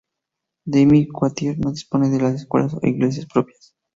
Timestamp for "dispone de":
1.71-2.33